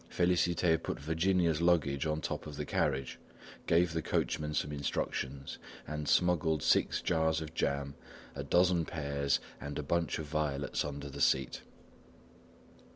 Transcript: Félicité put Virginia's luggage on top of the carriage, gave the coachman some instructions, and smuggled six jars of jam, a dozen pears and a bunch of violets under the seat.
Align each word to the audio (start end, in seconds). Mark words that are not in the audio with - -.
Félicité 0.11 0.81
put 0.81 0.99
Virginia's 0.99 1.61
luggage 1.61 2.07
on 2.07 2.21
top 2.21 2.47
of 2.47 2.55
the 2.55 2.65
carriage, 2.65 3.19
gave 3.67 3.93
the 3.93 4.01
coachman 4.01 4.51
some 4.51 4.71
instructions, 4.71 5.59
and 5.85 6.07
smuggled 6.09 6.63
six 6.63 7.03
jars 7.03 7.39
of 7.39 7.53
jam, 7.53 7.93
a 8.33 8.43
dozen 8.43 8.83
pears 8.83 9.39
and 9.59 9.77
a 9.77 9.83
bunch 9.83 10.17
of 10.17 10.25
violets 10.25 10.83
under 10.83 11.07
the 11.07 11.21
seat. 11.21 11.61